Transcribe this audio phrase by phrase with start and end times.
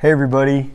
[0.00, 0.70] Hey, everybody.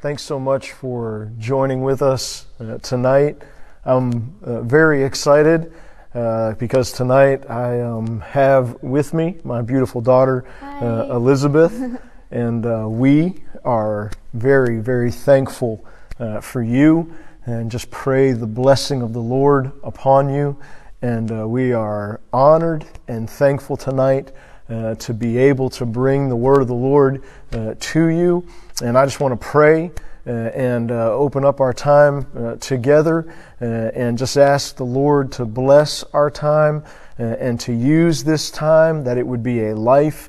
[0.00, 3.42] Thanks so much for joining with us uh, tonight.
[3.84, 5.70] I'm uh, very excited
[6.14, 12.00] uh, because tonight I um, have with me my beautiful daughter, uh, Elizabeth,
[12.30, 15.84] and uh, we are very, very thankful
[16.18, 20.56] uh, for you and just pray the blessing of the Lord upon you.
[21.02, 24.32] And we are honored and thankful tonight
[24.68, 27.22] uh, to be able to bring the word of the Lord
[27.52, 28.46] uh, to you.
[28.82, 29.90] And I just want to pray
[30.28, 35.32] uh, and uh, open up our time uh, together uh, and just ask the Lord
[35.32, 36.84] to bless our time
[37.16, 40.28] and to use this time that it would be a life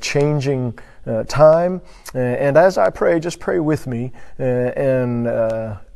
[0.00, 0.78] changing
[1.28, 1.82] time.
[2.14, 5.26] and as I pray, just pray with me and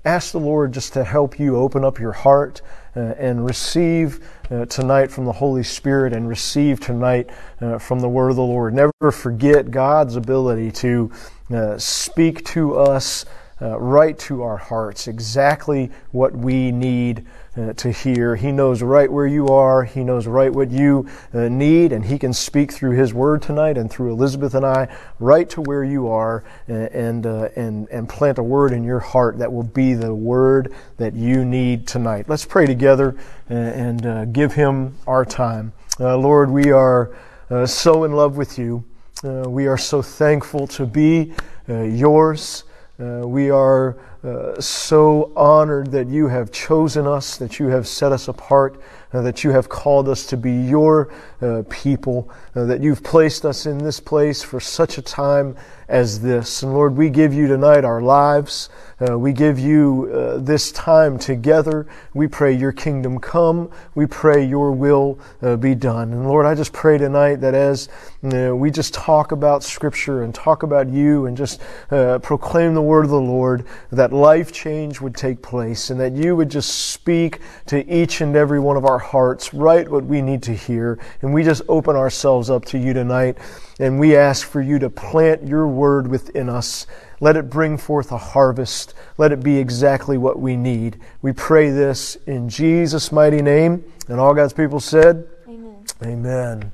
[0.05, 2.61] ask the Lord just to help you open up your heart
[2.95, 8.31] and receive uh, tonight from the Holy Spirit and receive tonight uh, from the Word
[8.31, 8.75] of the Lord.
[8.75, 11.11] Never forget God's ability to
[11.51, 13.25] uh, speak to us
[13.61, 17.25] uh, right to our hearts, exactly what we need
[17.57, 18.37] uh, to hear.
[18.37, 19.83] He knows right where you are.
[19.83, 23.79] He knows right what you uh, need, and He can speak through His Word tonight
[23.79, 28.07] and through Elizabeth and I right to where you are uh, and, uh, and, and
[28.07, 32.27] plant a word in your heart that will be the word that you need tonight.
[32.29, 33.17] Let's pray together
[33.51, 35.73] uh, and, and give Him our time.
[35.99, 37.17] Lord, we are
[37.65, 38.85] so in love with you.
[39.23, 41.33] we are so thankful to be
[41.69, 42.65] yours.
[42.99, 48.11] Uh, we are uh, so honored that you have chosen us, that you have set
[48.11, 48.81] us apart,
[49.17, 53.47] uh, that you have called us to be your uh, people, uh, that you've placed
[53.47, 55.57] us in this place for such a time
[55.89, 56.63] as this.
[56.63, 58.69] And Lord, we give you tonight our lives.
[58.99, 61.87] Uh, we give you uh, this time together.
[62.13, 63.71] We pray your kingdom come.
[63.95, 66.13] We pray your will uh, be done.
[66.13, 67.89] And Lord, I just pray tonight that as
[68.23, 73.11] we just talk about Scripture and talk about you and just proclaim the word of
[73.13, 77.89] the Lord, that life change would take place and that you would just speak to
[77.89, 80.99] each and every one of our hearts, right what we need to hear.
[81.23, 83.39] And we just open ourselves up to you tonight
[83.79, 86.87] and we ask for you to plant your word within us
[87.21, 88.95] let it bring forth a harvest.
[89.17, 91.01] Let it be exactly what we need.
[91.23, 93.85] We pray this in Jesus' mighty name.
[94.09, 95.85] And all God's people said, Amen.
[96.05, 96.73] Amen.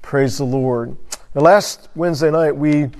[0.00, 0.96] Praise the Lord.
[1.34, 2.90] The last Wednesday night, we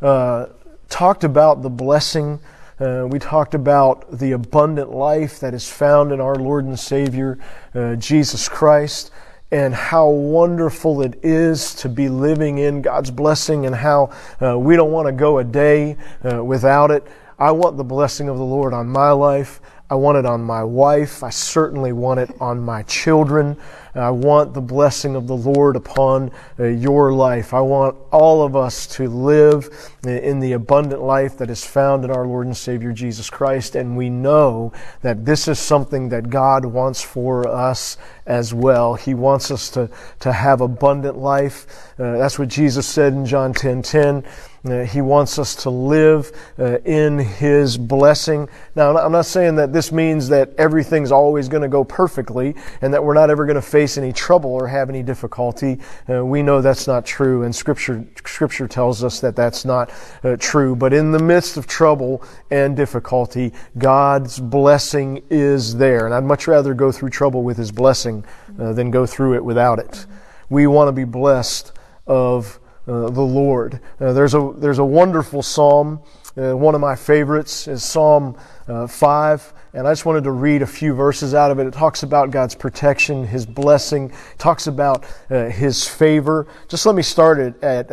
[0.00, 0.46] uh,
[0.88, 2.40] talked about the blessing.
[2.82, 7.38] Uh, we talked about the abundant life that is found in our Lord and Savior,
[7.76, 9.12] uh, Jesus Christ
[9.52, 14.10] and how wonderful it is to be living in God's blessing and how
[14.40, 17.06] uh, we don't want to go a day uh, without it.
[17.38, 19.60] I want the blessing of the Lord on my life.
[19.88, 21.22] I want it on my wife.
[21.22, 23.56] I certainly want it on my children.
[23.94, 27.52] I want the blessing of the Lord upon uh, your life.
[27.52, 29.68] I want all of us to live
[30.06, 33.76] in the abundant life that is found in our Lord and Savior Jesus Christ.
[33.76, 34.72] And we know
[35.02, 38.94] that this is something that God wants for us as well.
[38.94, 41.92] He wants us to, to have abundant life.
[41.98, 44.24] Uh, that's what Jesus said in John 10 10.
[44.64, 48.48] Uh, he wants us to live uh, in His blessing.
[48.76, 52.94] Now, I'm not saying that this means that everything's always going to go perfectly and
[52.94, 55.80] that we're not ever going to face any trouble or have any difficulty.
[56.08, 59.90] Uh, we know that's not true, and Scripture, Scripture tells us that that's not
[60.38, 60.76] true.
[60.76, 66.06] But in the midst of trouble and difficulty, God's blessing is there.
[66.06, 68.24] And I'd much rather go through trouble with His blessing
[68.56, 70.06] than go through it without it.
[70.50, 71.72] We want to be blessed
[72.06, 73.80] of uh, the Lord.
[74.00, 76.00] Uh, there's a there's a wonderful psalm.
[76.36, 80.62] Uh, one of my favorites is Psalm uh, five, and I just wanted to read
[80.62, 81.66] a few verses out of it.
[81.66, 86.46] It talks about God's protection, His blessing, talks about uh, His favor.
[86.68, 87.90] Just let me start it at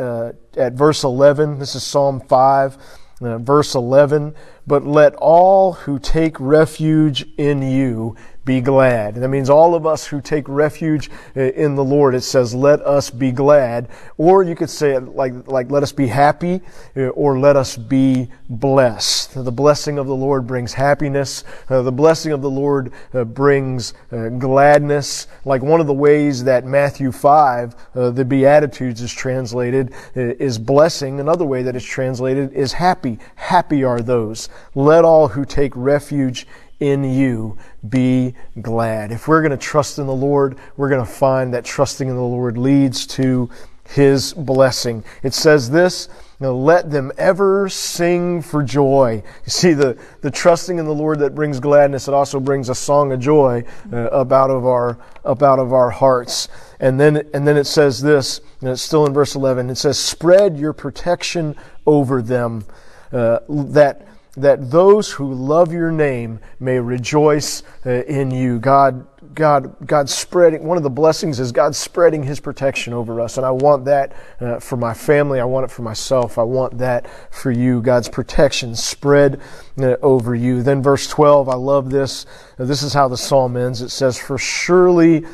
[0.57, 1.59] at verse eleven.
[1.59, 2.77] This is Psalm five.
[3.19, 4.33] verse 11,
[4.65, 8.15] but let all who take refuge in you
[8.49, 9.13] be glad.
[9.13, 12.81] That means all of us who take refuge uh, in the Lord, it says, let
[12.81, 13.89] us be glad.
[14.17, 16.61] Or you could say it like, like let us be happy
[16.97, 19.35] uh, or let us be blessed.
[19.35, 21.43] The blessing of the Lord brings happiness.
[21.69, 25.27] Uh, the blessing of the Lord uh, brings uh, gladness.
[25.45, 31.19] Like one of the ways that Matthew 5, uh, the Beatitudes is translated, is blessing.
[31.19, 33.19] Another way that it's translated is happy.
[33.35, 34.49] Happy are those.
[34.73, 36.47] Let all who take refuge
[36.79, 39.11] in you be glad.
[39.11, 42.15] If we're going to trust in the Lord, we're going to find that trusting in
[42.15, 43.49] the Lord leads to
[43.89, 45.03] his blessing.
[45.23, 46.09] It says this
[46.39, 49.21] let them ever sing for joy.
[49.45, 52.75] You see, the, the trusting in the Lord that brings gladness, it also brings a
[52.75, 56.47] song of joy uh, up, out of our, up out of our hearts.
[56.79, 59.99] And then, and then it says this, and it's still in verse 11, it says,
[59.99, 62.63] Spread your protection over them,
[63.11, 64.07] uh, that
[64.41, 68.59] that those who love your name may rejoice uh, in you.
[68.59, 73.37] God, God, God spreading, one of the blessings is God spreading His protection over us.
[73.37, 75.39] And I want that uh, for my family.
[75.39, 76.37] I want it for myself.
[76.37, 77.81] I want that for you.
[77.81, 79.41] God's protection spread
[79.77, 80.63] uh, over you.
[80.63, 82.25] Then verse 12, I love this.
[82.57, 83.81] This is how the psalm ends.
[83.81, 85.25] It says, For surely,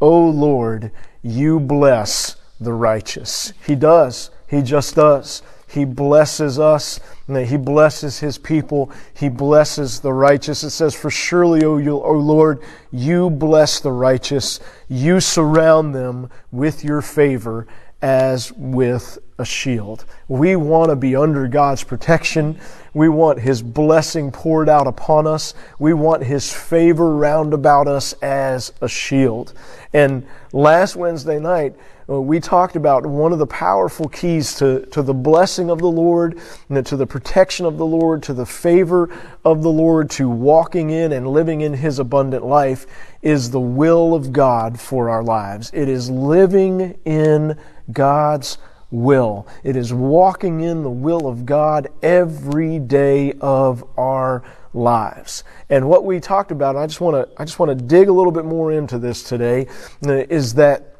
[0.00, 0.90] O Lord,
[1.22, 3.52] you bless the righteous.
[3.66, 4.30] He does.
[4.48, 5.42] He just does.
[5.74, 7.00] He blesses us.
[7.26, 8.92] and He blesses His people.
[9.12, 10.62] He blesses the righteous.
[10.62, 12.62] It says, For surely, O, you, o Lord,
[12.92, 14.60] you bless the righteous.
[14.88, 17.66] You surround them with your favor
[18.00, 20.04] as with a shield.
[20.28, 22.60] We want to be under God's protection.
[22.92, 25.54] We want His blessing poured out upon us.
[25.78, 29.54] We want His favor round about us as a shield.
[29.92, 31.74] And last Wednesday night,
[32.06, 36.38] we talked about one of the powerful keys to, to the blessing of the Lord,
[36.70, 39.08] to the protection of the Lord, to the favor
[39.44, 42.86] of the Lord, to walking in and living in His abundant life
[43.22, 45.70] is the will of God for our lives.
[45.72, 47.58] It is living in
[47.90, 48.58] God's
[48.90, 49.46] will.
[49.62, 55.44] It is walking in the will of God every day of our lives.
[55.70, 58.12] And what we talked about, I just want to I just want to dig a
[58.12, 59.66] little bit more into this today,
[60.06, 60.93] uh, is that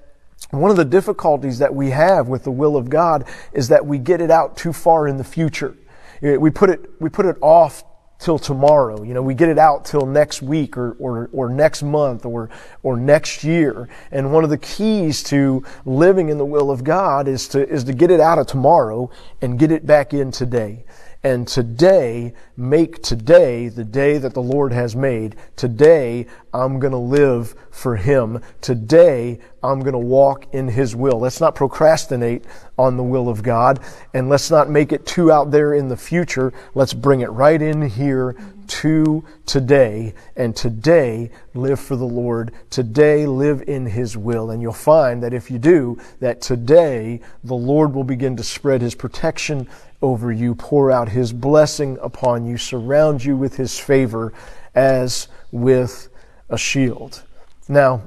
[0.50, 3.98] one of the difficulties that we have with the will of God is that we
[3.98, 5.76] get it out too far in the future.
[6.22, 7.84] Eh, we put it, we put it off
[8.18, 9.02] till tomorrow.
[9.02, 12.48] You know, we get it out till next week or, or, or next month or,
[12.82, 13.88] or next year.
[14.10, 17.84] And one of the keys to living in the will of God is to, is
[17.84, 19.10] to get it out of tomorrow
[19.42, 20.84] and get it back in today.
[21.22, 25.36] And today, make today the day that the Lord has made.
[25.56, 28.40] Today, I'm going to live for Him.
[28.60, 31.18] Today, I'm going to walk in His will.
[31.18, 32.44] Let's not procrastinate
[32.78, 33.80] on the will of God
[34.14, 36.52] and let's not make it too out there in the future.
[36.74, 38.36] Let's bring it right in here
[38.66, 42.52] to today and today live for the Lord.
[42.70, 44.52] Today live in His will.
[44.52, 48.80] And you'll find that if you do, that today the Lord will begin to spread
[48.80, 49.68] His protection
[50.00, 54.32] over you, pour out His blessing upon you, surround you with His favor
[54.74, 56.08] as with
[56.48, 57.22] a shield.
[57.68, 58.02] Now,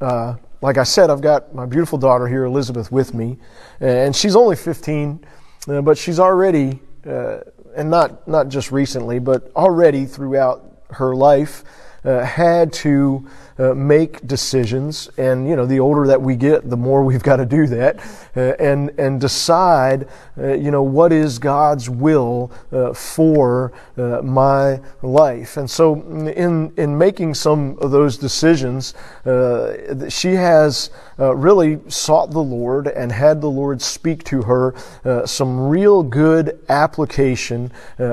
[0.00, 3.38] uh, like I said, I've got my beautiful daughter here, Elizabeth, with me,
[3.80, 5.24] and she's only 15,
[5.68, 7.38] uh, but she's already, uh,
[7.76, 11.64] and not not just recently, but already throughout her life,
[12.04, 13.28] uh, had to
[13.60, 15.10] uh, make decisions.
[15.18, 17.98] And, you know, the older that we get, the more we've got to do that
[18.34, 20.08] uh, and, and decide,
[20.38, 25.58] uh, you know, what is God's will uh, for uh, my life.
[25.58, 28.94] And so in, in making some of those decisions,
[30.08, 34.74] she has really sought the Lord and had the Lord speak to her
[35.26, 37.70] some real good application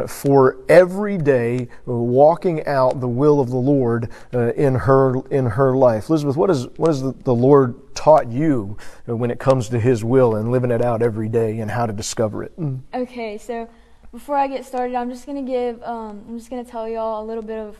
[0.07, 6.09] for every day walking out the will of the Lord in her in her life.
[6.09, 10.35] Elizabeth, what, is, what has the Lord taught you when it comes to His will
[10.35, 12.59] and living it out every day and how to discover it?
[12.59, 12.81] Mm.
[12.93, 13.69] Okay, so
[14.11, 16.89] before I get started, I'm just going to give, um, I'm just going to tell
[16.89, 17.77] y'all a little bit of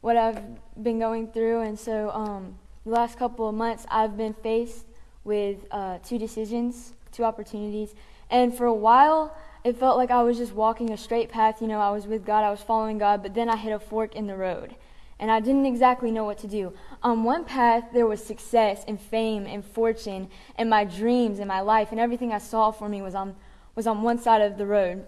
[0.00, 0.42] what I've
[0.82, 1.60] been going through.
[1.60, 4.86] And so um, the last couple of months, I've been faced
[5.24, 7.94] with uh, two decisions, two opportunities.
[8.30, 11.60] And for a while, it felt like I was just walking a straight path.
[11.60, 13.78] You know, I was with God, I was following God, but then I hit a
[13.78, 14.76] fork in the road
[15.18, 16.72] and I didn't exactly know what to do.
[17.02, 21.60] On one path, there was success and fame and fortune and my dreams and my
[21.60, 23.34] life, and everything I saw for me was on,
[23.74, 25.06] was on one side of the road.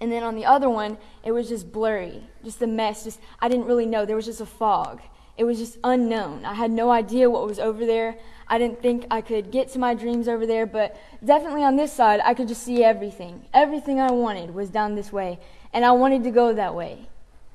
[0.00, 3.04] And then on the other one, it was just blurry, just a mess.
[3.04, 4.04] Just I didn't really know.
[4.04, 5.00] There was just a fog.
[5.38, 6.44] It was just unknown.
[6.44, 8.18] I had no idea what was over there.
[8.48, 11.92] I didn't think I could get to my dreams over there, but definitely on this
[11.92, 13.46] side, I could just see everything.
[13.54, 15.38] Everything I wanted was down this way,
[15.72, 17.08] and I wanted to go that way.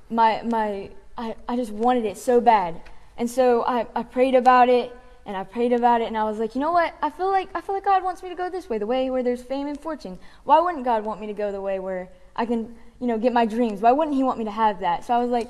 [0.10, 2.80] My my I, I just wanted it so bad.
[3.18, 4.96] And so I, I prayed about it
[5.26, 6.94] and I prayed about it and I was like, you know what?
[7.02, 9.10] I feel like I feel like God wants me to go this way, the way
[9.10, 10.20] where there's fame and fortune.
[10.44, 13.34] Why wouldn't God want me to go the way where I can, you know, get
[13.34, 13.82] my dreams?
[13.82, 15.04] Why wouldn't he want me to have that?
[15.06, 15.50] So I was like,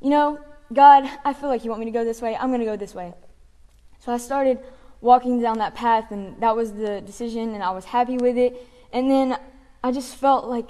[0.00, 0.38] you know,
[0.72, 2.36] God, I feel like you want me to go this way.
[2.36, 3.12] I'm going to go this way.
[3.98, 4.60] So I started
[5.00, 8.66] walking down that path and that was the decision and I was happy with it.
[8.92, 9.36] And then
[9.82, 10.68] I just felt like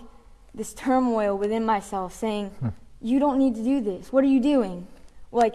[0.55, 2.69] this turmoil within myself saying, hmm
[3.03, 4.13] you don't need to do this.
[4.13, 4.87] What are you doing?
[5.33, 5.55] Like,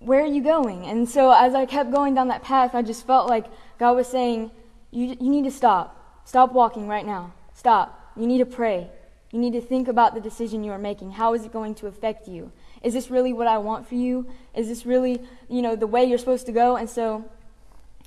[0.00, 0.86] where are you going?
[0.86, 3.46] And so as I kept going down that path, I just felt like
[3.78, 4.50] God was saying,
[4.90, 5.96] you, you need to stop.
[6.24, 7.32] Stop walking right now.
[7.54, 8.12] Stop.
[8.16, 8.88] You need to pray.
[9.30, 11.12] You need to think about the decision you are making.
[11.12, 12.50] How is it going to affect you?
[12.82, 14.26] Is this really what I want for you?
[14.54, 16.76] Is this really, you know, the way you're supposed to go?
[16.76, 17.24] And so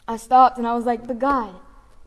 [0.07, 1.53] I stopped and I was like, but God,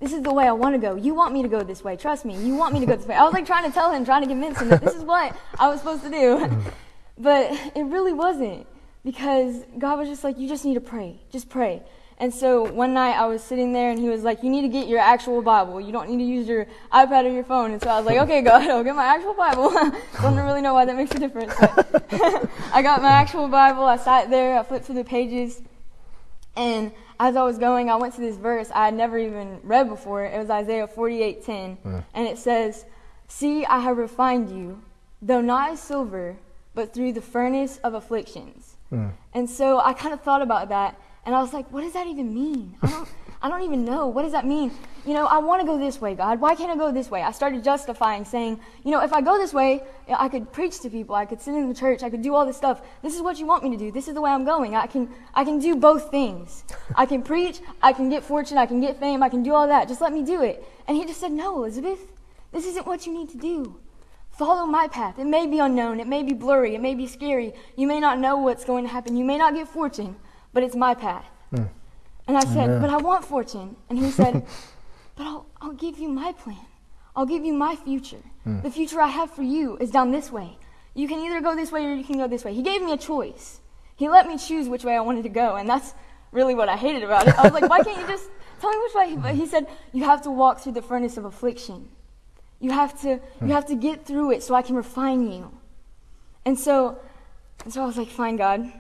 [0.01, 0.95] this is the way I want to go.
[0.95, 1.97] You want me to go this way.
[1.97, 2.37] Trust me.
[2.37, 3.15] You want me to go this way.
[3.15, 5.37] I was like trying to tell him, trying to convince him that this is what
[5.59, 6.51] I was supposed to do.
[7.19, 8.67] but it really wasn't
[9.05, 11.21] because God was just like, you just need to pray.
[11.31, 11.83] Just pray.
[12.19, 14.69] And so one night I was sitting there and he was like, You need to
[14.69, 15.81] get your actual Bible.
[15.81, 17.73] You don't need to use your iPad or your phone.
[17.73, 19.71] And so I was like, Okay, God, I'll get my actual Bible.
[20.23, 21.53] don't really know why that makes a difference.
[21.61, 22.07] But
[22.73, 23.85] I got my actual Bible.
[23.85, 25.61] I sat there, I flipped through the pages.
[26.57, 29.89] And as I was going, I went to this verse I had never even read
[29.89, 30.25] before.
[30.25, 31.79] It was Isaiah 48:10.
[31.79, 32.05] Mm.
[32.15, 32.85] And it says,
[33.29, 34.83] See, I have refined you,
[35.21, 36.37] though not as silver,
[36.75, 38.77] but through the furnace of afflictions.
[38.93, 39.13] Mm.
[39.35, 42.07] And so I kind of thought about that and I was like, what does that
[42.07, 42.77] even mean?
[43.43, 44.07] I don't, even know.
[44.07, 44.71] What does that mean?
[45.05, 46.41] You know, I want to go this way, God.
[46.41, 47.23] Why can't I go this way?
[47.23, 50.91] I started justifying, saying, you know, if I go this way, I could preach to
[50.91, 51.15] people.
[51.15, 52.03] I could sit in the church.
[52.03, 52.83] I could do all this stuff.
[53.03, 53.91] This is what you want me to do.
[53.91, 54.75] This is the way I'm going.
[54.75, 56.65] I can, I can do both things.
[56.95, 57.61] I can preach.
[57.83, 58.59] I can get fortune.
[58.59, 59.23] I can get fame.
[59.23, 59.89] I can do all that.
[59.89, 60.65] Just let me do it.
[60.87, 62.01] And he just said, no, Elizabeth,
[62.53, 63.81] this isn't what you need to do.
[64.31, 65.19] Follow my path.
[65.19, 65.99] It may be unknown.
[66.01, 66.75] It may be blurry.
[66.75, 67.55] It may be scary.
[67.77, 69.17] You may not know what's going to happen.
[69.17, 70.17] You may not get fortune
[70.57, 71.27] but it's my path.
[71.53, 71.69] Mm.
[72.27, 73.77] And I said, but I want fortune.
[73.89, 74.47] And he said,
[75.17, 76.67] but I'll, I'll give you my plan.
[77.15, 78.23] I'll give you my future.
[78.47, 78.63] Mm.
[78.63, 80.59] The future I have for you is down this way.
[80.95, 82.53] You can either go this way or you can go this way.
[82.55, 83.61] He gave me a choice.
[83.97, 85.57] He let me choose which way I wanted to go.
[85.57, 85.95] And that's
[86.33, 87.39] really what I hated about it.
[87.39, 88.29] I was like, why can't you just
[88.61, 89.17] tell me which way?
[89.17, 91.89] But he said, you have to walk through the furnace of affliction.
[92.61, 95.57] You have to, you have to get through it so I can refine you.
[96.45, 96.99] And so,
[97.65, 98.71] and so I was like, fine, God.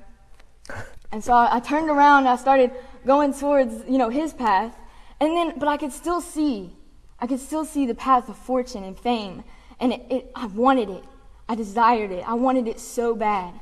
[1.13, 2.73] And so I, I turned around and I started
[3.07, 4.77] going towards, you know, his path.
[5.21, 6.77] And then, but I could still see,
[7.21, 9.45] I could still see the path of fortune and fame.
[9.81, 11.05] And it, it, I wanted it.
[11.49, 12.29] I desired it.
[12.29, 13.55] I wanted it so bad.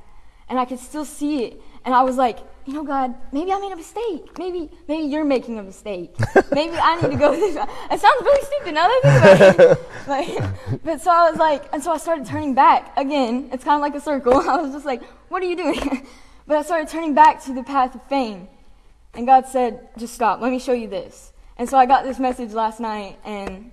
[0.48, 1.60] And I could still see it.
[1.84, 4.38] And I was like, you know, God, maybe I made a mistake.
[4.38, 6.14] Maybe, maybe you're making a mistake.
[6.50, 7.62] Maybe I need to go this way.
[7.90, 10.08] It sounds really stupid now that I think about it.
[10.08, 13.50] Like, but so I was like, and so I started turning back again.
[13.52, 14.34] It's kind of like a circle.
[14.48, 16.06] I was just like, what are you doing?
[16.46, 18.48] But I started turning back to the path of fame.
[19.14, 20.40] And God said, just stop.
[20.40, 21.32] Let me show you this.
[21.56, 23.70] And so I got this message last night, and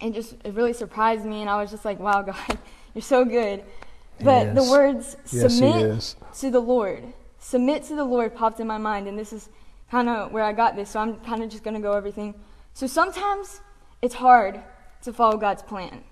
[0.00, 1.40] it just it really surprised me.
[1.40, 2.58] And I was just like, wow, God,
[2.94, 3.64] you're so good.
[4.20, 4.54] But yes.
[4.54, 7.04] the words submit to the Lord,
[7.38, 9.08] submit to the Lord popped in my mind.
[9.08, 9.48] And this is
[9.90, 10.90] kind of where I got this.
[10.90, 12.34] So I'm kind of just going to go everything.
[12.74, 13.60] So sometimes
[14.02, 14.60] it's hard
[15.02, 16.02] to follow God's plan.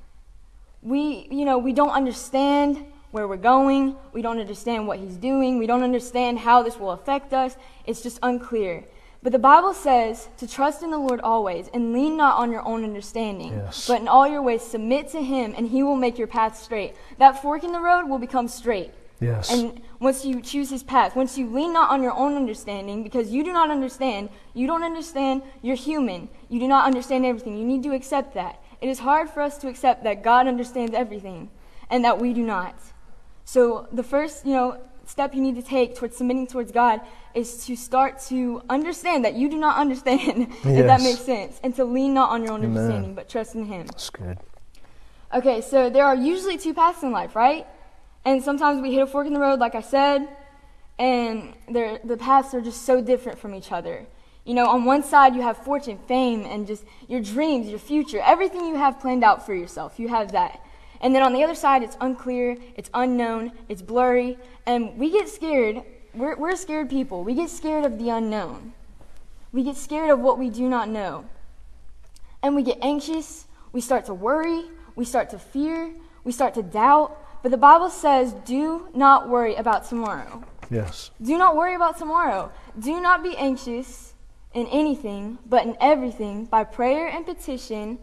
[0.82, 3.96] We, you know, we don't understand where we're going.
[4.12, 5.58] We don't understand what he's doing.
[5.58, 7.56] We don't understand how this will affect us.
[7.86, 8.84] It's just unclear.
[9.22, 12.64] But the Bible says to trust in the Lord always and lean not on your
[12.66, 13.88] own understanding, yes.
[13.88, 16.94] but in all your ways submit to him and he will make your path straight.
[17.18, 18.92] That fork in the road will become straight.
[19.20, 19.50] Yes.
[19.50, 23.30] And once you choose his path, once you lean not on your own understanding, because
[23.30, 26.28] you do not understand, you don't understand, you're human.
[26.48, 27.56] You do not understand everything.
[27.56, 28.62] You need to accept that.
[28.80, 31.48] It is hard for us to accept that God understands everything
[31.90, 32.78] and that we do not.
[33.46, 34.76] So the first, you know,
[35.06, 37.00] step you need to take towards submitting towards God
[37.32, 40.64] is to start to understand that you do not understand, yes.
[40.64, 42.76] if that makes sense, and to lean not on your own Amen.
[42.76, 43.86] understanding, but trust in Him.
[43.86, 44.38] That's good.
[45.32, 47.66] Okay, so there are usually two paths in life, right?
[48.24, 50.28] And sometimes we hit a fork in the road, like I said,
[50.98, 54.06] and the paths are just so different from each other.
[54.44, 58.20] You know, on one side you have fortune, fame, and just your dreams, your future,
[58.24, 60.00] everything you have planned out for yourself.
[60.00, 60.60] You have that.
[61.00, 65.28] And then on the other side, it's unclear, it's unknown, it's blurry, and we get
[65.28, 65.82] scared.
[66.14, 67.24] We're, we're scared people.
[67.24, 68.72] We get scared of the unknown.
[69.52, 71.26] We get scared of what we do not know.
[72.42, 75.92] And we get anxious, we start to worry, we start to fear,
[76.24, 77.42] we start to doubt.
[77.42, 80.42] But the Bible says, do not worry about tomorrow.
[80.70, 81.10] Yes.
[81.22, 82.50] Do not worry about tomorrow.
[82.78, 84.14] Do not be anxious
[84.52, 87.98] in anything, but in everything, by prayer and petition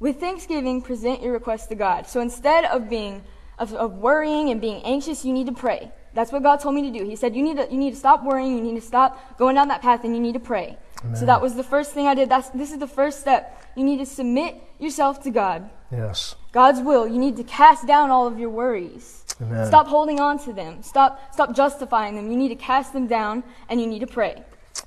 [0.00, 2.06] with thanksgiving, present your requests to God.
[2.06, 3.22] So instead of being
[3.58, 5.90] of, of, worrying and being anxious, you need to pray.
[6.14, 7.04] That's what God told me to do.
[7.04, 9.56] He said you need to you need to stop worrying, you need to stop going
[9.56, 10.78] down that path, and you need to pray.
[11.04, 11.16] Amen.
[11.16, 12.28] So that was the first thing I did.
[12.28, 13.64] That's this is the first step.
[13.76, 15.68] You need to submit yourself to God.
[15.90, 16.34] Yes.
[16.52, 17.06] God's will.
[17.06, 19.24] You need to cast down all of your worries.
[19.40, 19.66] Amen.
[19.66, 20.82] Stop holding on to them.
[20.82, 22.30] Stop stop justifying them.
[22.30, 24.42] You need to cast them down and you need to pray.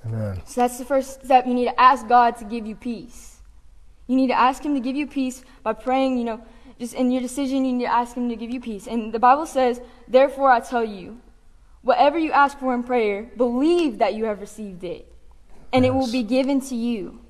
[0.06, 0.42] Amen.
[0.46, 1.46] So that's the first step.
[1.46, 3.31] You need to ask God to give you peace.
[4.12, 6.42] You need to ask Him to give you peace by praying, you know,
[6.78, 8.86] just in your decision, you need to ask Him to give you peace.
[8.86, 11.22] And the Bible says, Therefore I tell you,
[11.82, 15.10] whatever you ask for in prayer, believe that you have received it,
[15.72, 15.92] and yes.
[15.92, 17.22] it will be given to you.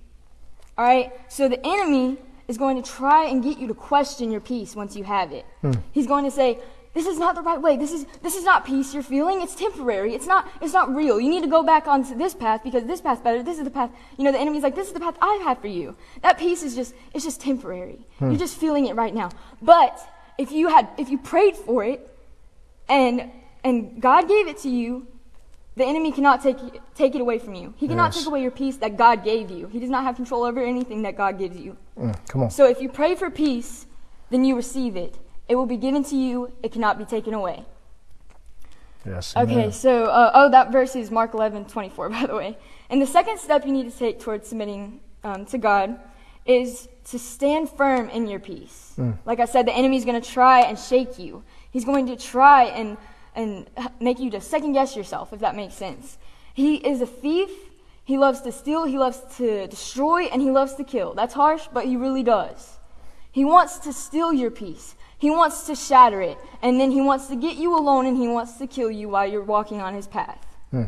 [0.76, 1.12] All right?
[1.32, 4.96] So the enemy is going to try and get you to question your peace once
[4.96, 5.46] you have it.
[5.62, 5.74] Hmm.
[5.92, 6.58] He's going to say,
[6.93, 7.77] this is not the right way.
[7.77, 9.41] This is this is not peace you're feeling.
[9.41, 10.13] It's temporary.
[10.13, 11.19] It's not it's not real.
[11.21, 13.41] You need to go back onto this path because this path's better.
[13.41, 13.91] This is the path.
[14.17, 15.95] You know, the enemy's like, this is the path I have had for you.
[16.21, 18.05] That peace is just it's just temporary.
[18.19, 19.29] You're just feeling it right now.
[19.62, 20.00] But
[20.38, 22.07] if you had if you prayed for it
[22.89, 23.31] and
[23.63, 25.07] and God gave it to you,
[25.77, 26.57] the enemy cannot take
[26.95, 27.74] take it away from you.
[27.77, 28.17] He cannot Yes.
[28.17, 29.67] take away your peace that God gave you.
[29.67, 31.77] He does not have control over anything that God gives you.
[31.98, 32.51] Mm, come on.
[32.51, 33.86] So if you pray for peace,
[34.29, 35.17] then you receive it.
[35.48, 36.51] It will be given to you.
[36.63, 37.65] It cannot be taken away.
[39.05, 39.36] Yes.
[39.36, 39.71] Okay, amen.
[39.71, 42.57] so, uh, oh, that verse is Mark 11, 24, by the way.
[42.89, 46.00] And the second step you need to take towards submitting um, to God
[46.45, 48.93] is to stand firm in your peace.
[48.98, 49.17] Mm.
[49.25, 51.43] Like I said, the enemy's going to try and shake you.
[51.71, 52.98] He's going to try and,
[53.36, 53.69] and
[54.00, 56.17] make you to second guess yourself, if that makes sense.
[56.53, 57.50] He is a thief.
[58.03, 58.83] He loves to steal.
[58.86, 61.13] He loves to destroy, and he loves to kill.
[61.13, 62.77] That's harsh, but he really does.
[63.31, 64.95] He wants to steal your peace.
[65.22, 66.40] He wants to shatter it.
[66.63, 69.28] And then he wants to get you alone and he wants to kill you while
[69.30, 70.44] you're walking on his path.
[70.72, 70.86] Hmm.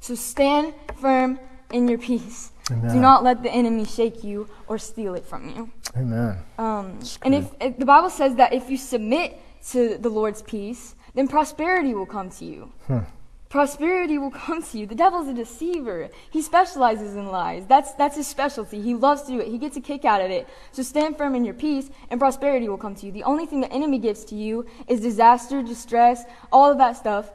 [0.00, 1.38] So stand firm
[1.70, 2.52] in your peace.
[2.70, 2.94] Amen.
[2.94, 5.70] Do not let the enemy shake you or steal it from you.
[5.94, 6.38] Amen.
[6.56, 9.38] Um, and if, if the Bible says that if you submit
[9.72, 12.72] to the Lord's peace, then prosperity will come to you.
[12.86, 13.00] Hmm.
[13.48, 14.86] Prosperity will come to you.
[14.86, 16.10] The devil's a deceiver.
[16.30, 17.64] He specializes in lies.
[17.66, 18.82] That's that's his specialty.
[18.82, 19.48] He loves to do it.
[19.48, 20.48] He gets a kick out of it.
[20.72, 23.12] So stand firm in your peace, and prosperity will come to you.
[23.12, 27.30] The only thing the enemy gives to you is disaster, distress, all of that stuff.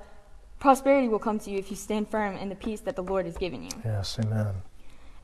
[0.59, 3.25] Prosperity will come to you if you stand firm in the peace that the Lord
[3.25, 3.71] has given you.
[3.85, 4.19] Yes.
[4.19, 4.53] Amen.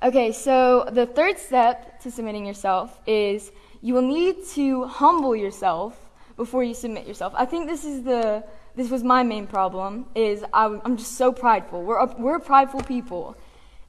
[0.02, 3.52] Okay, so the third step to submitting yourself is
[3.82, 6.00] you will need to humble yourself
[6.38, 7.34] before you submit yourself.
[7.36, 8.44] I think this is the
[8.78, 11.82] this was my main problem is I, am just so prideful.
[11.82, 13.36] We're a, we're prideful people.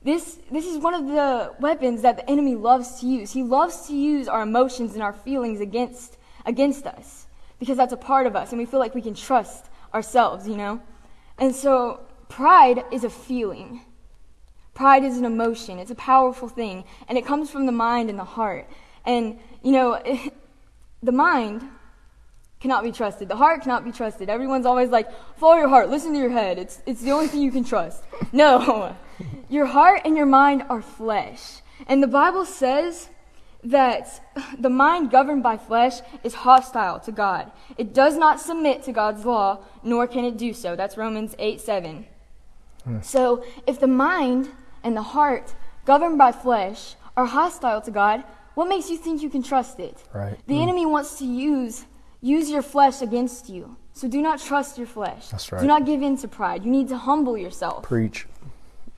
[0.03, 3.31] This this is one of the weapons that the enemy loves to use.
[3.33, 6.17] He loves to use our emotions and our feelings against
[6.47, 7.27] against us
[7.59, 10.57] because that's a part of us and we feel like we can trust ourselves, you
[10.57, 10.81] know?
[11.39, 13.83] And so pride is a feeling.
[14.73, 15.79] Pride is an emotion.
[15.79, 18.67] It's a powerful thing, and it comes from the mind and the heart.
[19.05, 20.03] And you know,
[21.03, 21.63] the mind
[22.61, 23.29] cannot be trusted.
[23.29, 24.29] The heart cannot be trusted.
[24.29, 25.91] Everyone's always like, "Follow your heart.
[25.91, 26.59] Listen to your head.
[26.59, 28.97] It's it's the only thing you can trust." No,
[29.49, 33.09] your heart and your mind are flesh, and the Bible says
[33.63, 34.21] that
[34.59, 37.51] the mind governed by flesh is hostile to God.
[37.77, 40.77] It does not submit to God's law, nor can it do so.
[40.77, 42.07] That's Romans eight seven.
[42.85, 43.01] Hmm.
[43.03, 44.51] So, if the mind
[44.83, 49.31] and the heart, governed by flesh, are hostile to God, what makes you think you
[49.31, 49.97] can trust it?
[50.13, 50.39] Right.
[50.47, 50.63] The hmm.
[50.63, 51.85] enemy wants to use
[52.21, 53.77] use your flesh against you.
[53.93, 55.29] So do not trust your flesh.
[55.29, 55.61] That's right.
[55.61, 56.65] Do not give in to pride.
[56.65, 57.83] You need to humble yourself.
[57.83, 58.27] Preach.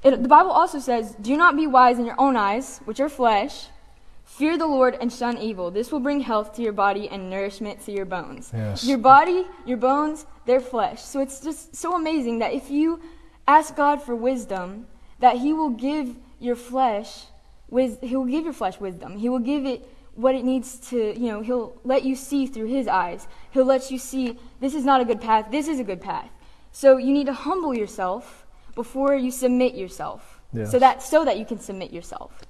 [0.03, 3.09] It, the Bible also says, "Do not be wise in your own eyes, which are
[3.09, 3.69] flesh.
[4.25, 5.71] Fear the Lord and shun evil.
[5.71, 8.85] This will bring health to your body and nourishment to your bones." Yes.
[8.85, 11.03] Your body, your bones, they're flesh.
[11.03, 13.01] So it's just so amazing that if you
[13.47, 14.87] ask God for wisdom,
[15.19, 17.25] that He will give your flesh,
[17.71, 19.19] He will give your flesh wisdom.
[19.19, 19.87] He will give it
[20.21, 23.27] what it needs to, you know, He'll let you see through His eyes.
[23.51, 26.31] He'll let you see this is not a good path, this is a good path.
[26.73, 30.41] So you need to humble yourself before you submit yourself.
[30.53, 30.71] Yes.
[30.71, 32.43] So that so that you can submit yourself.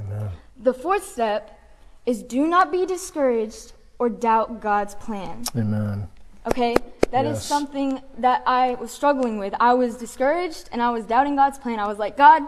[0.00, 0.30] Amen.
[0.56, 1.58] The fourth step
[2.06, 5.44] is do not be discouraged or doubt God's plan.
[5.56, 6.08] Amen.
[6.46, 6.74] Okay?
[7.10, 7.46] that is Yes.
[7.46, 9.54] something that I was struggling with.
[9.60, 11.78] I was discouraged and I was doubting God's plan.
[11.78, 12.42] I was like, God,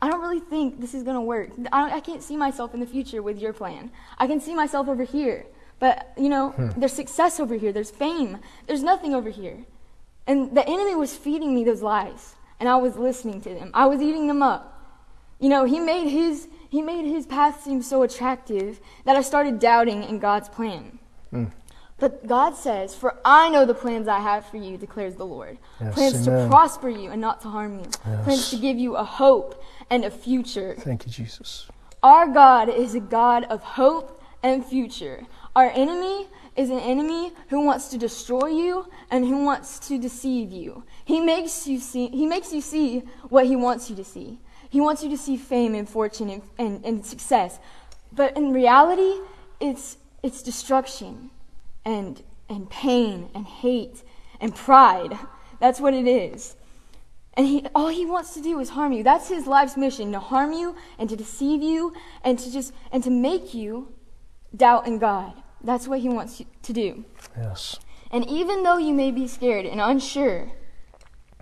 [0.00, 1.50] I don't really think this is going to work.
[1.72, 3.90] I, don't, I can't see myself in the future with your plan.
[4.18, 5.46] I can see myself over here.
[5.80, 9.64] But, you know, there's success over here, there's fame, there's nothing over here.
[10.26, 13.70] And the enemy was feeding me those lies, and I was listening to them.
[13.74, 14.74] I was eating them up.
[15.38, 19.58] You know, he made his he made his path seem so attractive that I started
[19.58, 20.98] doubting in God's plan.
[21.32, 21.50] Mm.
[21.98, 25.58] But God says, "For I know the plans I have for you," declares the Lord.
[25.80, 26.44] Yes, plans amen.
[26.44, 27.86] to prosper you and not to harm you.
[28.06, 28.24] Yes.
[28.24, 30.74] Plans to give you a hope and a future.
[30.78, 31.68] Thank you, Jesus.
[32.02, 35.26] Our God is a God of hope and future.
[35.56, 40.52] Our enemy is an enemy who wants to destroy you and who wants to deceive
[40.52, 40.84] you.
[41.04, 44.38] He makes you see he makes you see what he wants you to see.
[44.68, 47.58] He wants you to see fame and fortune and, and, and success.
[48.12, 49.20] But in reality,
[49.60, 51.30] it's it's destruction
[51.84, 54.02] and and pain and hate
[54.40, 55.18] and pride.
[55.60, 56.56] That's what it is.
[57.38, 59.04] And he, all he wants to do is harm you.
[59.04, 63.02] That's his life's mission to harm you and to deceive you and to just and
[63.04, 63.94] to make you
[64.54, 65.34] doubt in God.
[65.62, 67.04] That's what he wants you to do.
[67.36, 67.78] Yes.
[68.10, 70.50] And even though you may be scared and unsure,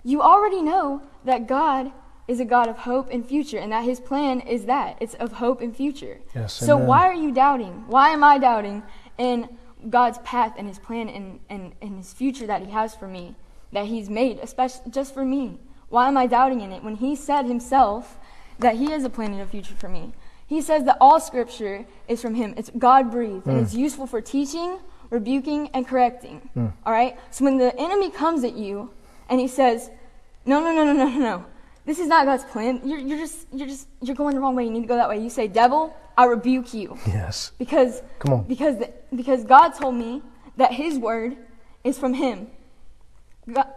[0.03, 1.91] you already know that God
[2.27, 5.31] is a God of hope and future, and that His plan is that it's of
[5.33, 6.19] hope and future.
[6.35, 6.87] Yes, so amen.
[6.87, 7.85] why are you doubting?
[7.87, 8.83] Why am I doubting
[9.17, 9.57] in
[9.89, 13.35] God's path and His plan and, and, and His future that He has for me,
[13.71, 15.57] that He's made, especially just for me?
[15.89, 18.17] Why am I doubting in it when He said Himself
[18.59, 20.13] that He has a plan and a future for me?
[20.45, 22.53] He says that all Scripture is from Him.
[22.57, 23.79] It's God breathed and it's mm.
[23.79, 26.49] useful for teaching, rebuking, and correcting.
[26.55, 26.73] Mm.
[26.85, 27.17] All right.
[27.31, 28.91] So when the enemy comes at you
[29.29, 29.89] and he says,
[30.45, 31.45] "No, no, no, no, no, no, no,"
[31.85, 32.81] this is not God's plan.
[32.85, 34.63] You're, you're just, you're just, you're going the wrong way.
[34.63, 35.21] You need to go that way.
[35.21, 37.51] You say, "Devil, I rebuke you," Yes.
[37.57, 38.43] because Come on.
[38.43, 40.21] because the, because God told me
[40.55, 41.37] that His word
[41.83, 42.47] is from Him.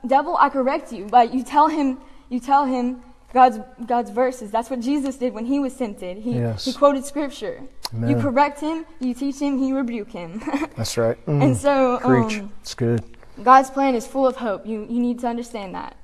[0.07, 3.03] Devil, I correct you, but you tell him, you tell him
[3.33, 4.51] God's God's verses.
[4.51, 6.19] That's what Jesus did when He was tempted.
[6.19, 6.65] He Yes.
[6.65, 7.63] He quoted Scripture.
[8.07, 10.41] You correct him, you teach him, you rebuke him.
[10.77, 11.19] That's right.
[11.27, 11.43] Mm.
[11.43, 12.39] and so, Preach.
[12.39, 13.03] um, it's good.
[13.43, 14.65] God's plan is full of hope.
[14.65, 15.97] You, you need to understand that.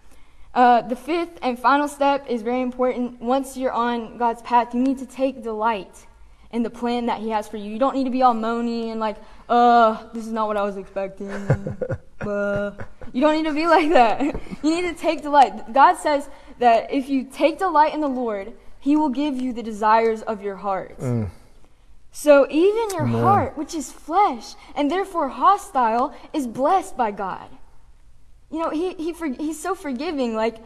[0.52, 3.20] Uh, the fifth and final step is very important.
[3.20, 6.07] Once you're on God's path, you need to take delight
[6.50, 7.70] in the plan that He has for you.
[7.70, 9.16] You don't need to be all moany and like,
[9.48, 11.31] uh, this is not what I was expecting.
[12.22, 14.20] You don't need to be like that.
[14.62, 15.72] You need to take delight.
[15.72, 19.62] God says that if you take delight in the Lord, He will give you the
[19.62, 20.98] desires of your heart.
[20.98, 21.31] Mm.
[22.12, 23.22] So even your Amen.
[23.22, 27.48] heart, which is flesh and therefore hostile, is blessed by God.
[28.50, 30.35] You know, he, he for, he's so forgiving.
[30.35, 30.57] Like,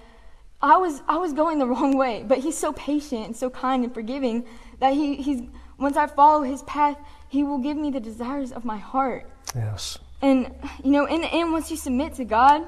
[0.63, 3.83] I was, I was going the wrong way, but he's so patient and so kind
[3.85, 4.45] and forgiving
[4.79, 5.43] that he, he's,
[5.79, 6.97] once I follow his path,
[7.29, 9.29] he will give me the desires of my heart.
[9.55, 9.99] Yes.
[10.23, 10.55] And,
[10.85, 12.67] you know, in the end, once you submit to God,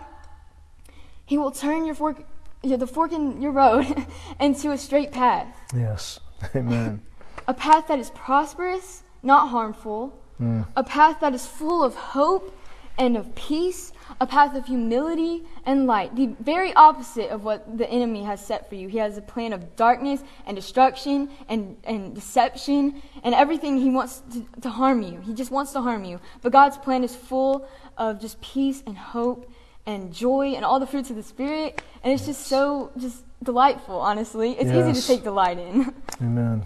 [1.27, 2.25] he will turn your fork,
[2.63, 3.87] yeah, the fork in your road
[4.41, 5.47] into a straight path.
[5.75, 6.21] Yes.
[6.55, 7.03] Amen.
[7.47, 10.19] A path that is prosperous, not harmful.
[10.41, 10.67] Mm.
[10.77, 12.57] A path that is full of hope
[12.99, 13.93] and of peace.
[14.21, 16.15] A path of humility and light.
[16.17, 18.89] The very opposite of what the enemy has set for you.
[18.89, 24.23] He has a plan of darkness and destruction and, and deception and everything he wants
[24.33, 25.21] to, to harm you.
[25.21, 26.21] He just wants to harm you.
[26.41, 29.51] But God's plan is full of just peace and hope
[29.87, 31.83] and joy and all the fruits of the Spirit.
[32.03, 34.53] And it's just so just delightful, honestly.
[34.53, 35.95] It's easy to take delight in.
[36.21, 36.65] Amen.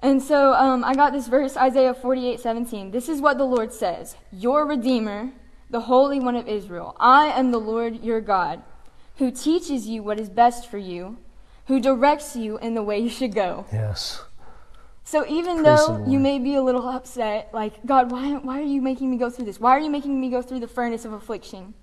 [0.00, 2.90] And so um, I got this verse, Isaiah 48 17.
[2.90, 5.30] This is what the Lord says Your Redeemer,
[5.70, 6.96] the Holy One of Israel.
[6.98, 8.62] I am the Lord your God,
[9.16, 11.18] who teaches you what is best for you,
[11.66, 13.66] who directs you in the way you should go.
[13.72, 14.22] Yes.
[15.04, 18.64] So even Praise though you may be a little upset, like, God, why, why are
[18.64, 19.60] you making me go through this?
[19.60, 21.74] Why are you making me go through the furnace of affliction?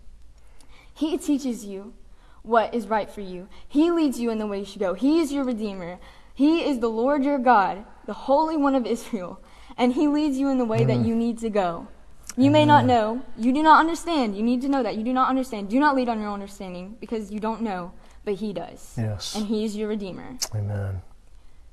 [0.94, 1.94] He teaches you
[2.42, 3.48] what is right for you.
[3.68, 4.94] He leads you in the way you should go.
[4.94, 6.00] He is your Redeemer.
[6.34, 9.40] He is the Lord your God, the Holy One of Israel,
[9.78, 11.06] and He leads you in the way that mm.
[11.08, 11.88] you need to go.
[12.36, 13.22] You may not know.
[13.38, 14.36] You do not understand.
[14.36, 14.96] You need to know that.
[14.96, 15.70] You do not understand.
[15.70, 17.92] Do not lead on your own understanding because you don't know,
[18.26, 18.96] but He does.
[18.98, 19.36] Yes.
[19.36, 20.38] And He is your Redeemer.
[20.56, 21.02] Amen.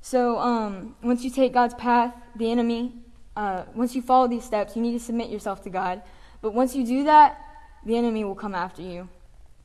[0.01, 2.93] So um, once you take God's path, the enemy,
[3.35, 6.01] uh, once you follow these steps, you need to submit yourself to God.
[6.41, 7.39] But once you do that,
[7.85, 9.09] the enemy will come after you.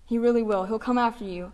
[0.07, 0.65] He really will.
[0.65, 1.53] He'll come after you.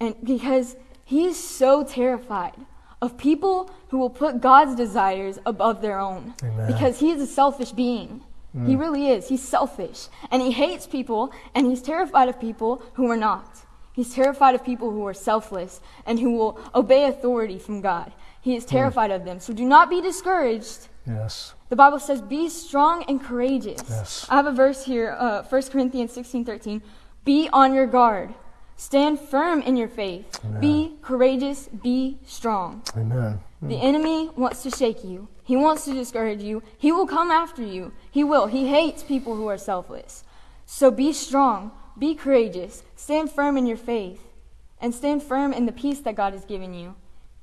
[0.00, 2.56] And because he is so terrified
[3.00, 6.34] of people who will put God's desires above their own.
[6.42, 6.66] Amen.
[6.66, 8.22] Because he is a selfish being.
[8.66, 9.28] He really is.
[9.28, 10.08] He's selfish.
[10.30, 13.64] And he hates people, and he's terrified of people who are not.
[13.94, 18.12] He's terrified of people who are selfless and who will obey authority from God.
[18.40, 19.38] He is terrified of them.
[19.40, 20.88] So do not be discouraged.
[21.06, 21.54] Yes.
[21.68, 24.26] The Bible says, "Be strong and courageous." Yes.
[24.28, 26.82] I have a verse here, uh, 1 Corinthians sixteen thirteen.
[27.24, 28.34] Be on your guard.
[28.76, 30.40] Stand firm in your faith.
[30.44, 30.60] Amen.
[30.60, 31.68] Be courageous.
[31.68, 32.82] Be strong.
[32.96, 33.40] Amen.
[33.62, 35.28] The enemy wants to shake you.
[35.44, 36.62] He wants to discourage you.
[36.78, 37.92] He will come after you.
[38.10, 38.46] He will.
[38.46, 40.24] He hates people who are selfless.
[40.66, 41.72] So be strong.
[41.98, 42.82] Be courageous.
[42.96, 44.20] Stand firm in your faith.
[44.80, 46.94] And stand firm in the peace that God has given you.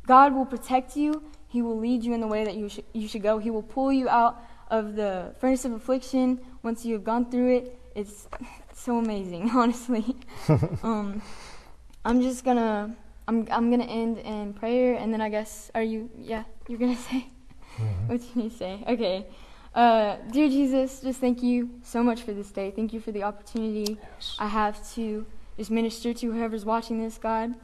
[0.05, 1.23] God will protect you.
[1.47, 3.37] He will lead you in the way that you, sh- you should go.
[3.37, 7.57] He will pull you out of the furnace of affliction once you have gone through
[7.57, 7.79] it.
[7.95, 8.27] It's
[8.73, 10.15] so amazing, honestly.
[10.83, 11.21] um,
[12.05, 12.95] I'm just gonna
[13.27, 16.09] I'm I'm gonna end in prayer, and then I guess are you?
[16.17, 17.27] Yeah, you're gonna say
[18.07, 18.83] what you say.
[18.87, 19.25] Okay,
[19.75, 22.71] uh, dear Jesus, just thank you so much for this day.
[22.71, 24.35] Thank you for the opportunity Yes.
[24.39, 25.25] I have to
[25.57, 27.55] just minister to whoever's watching this, God.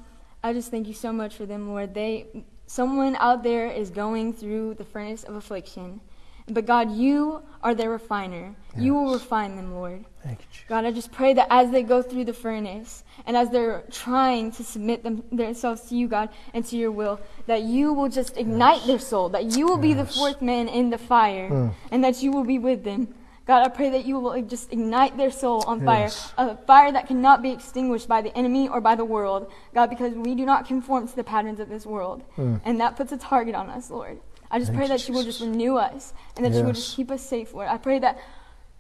[0.43, 1.93] I just thank you so much for them, Lord.
[1.93, 2.27] They,
[2.67, 6.01] someone out there is going through the furnace of affliction,
[6.47, 8.55] but God, you are their refiner.
[8.77, 10.05] You will refine them, Lord.
[10.23, 10.65] Thank you, Jesus.
[10.67, 14.51] God, I just pray that as they go through the furnace and as they're trying
[14.51, 18.37] to submit them, themselves to you, God, and to your will, that you will just
[18.37, 21.73] ignite their soul, that you will be the fourth man in the fire, Mm.
[21.91, 23.15] and that you will be with them.
[23.47, 26.33] God, I pray that you will just ignite their soul on fire, Yes.
[26.37, 30.13] a fire that cannot be extinguished by the enemy or by the world, God, because
[30.15, 32.23] we do not conform to the patterns of this world.
[32.37, 32.61] Mm.
[32.65, 34.19] And that puts a target on us, Lord.
[34.55, 36.95] I just Thank pray that she will just renew us and that she will just
[36.95, 37.67] keep us safe, Lord.
[37.67, 38.17] I pray that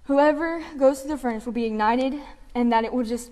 [0.03, 2.13] whoever goes to the furnace will be ignited
[2.55, 3.29] and that it will just